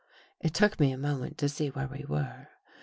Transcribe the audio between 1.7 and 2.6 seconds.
we were.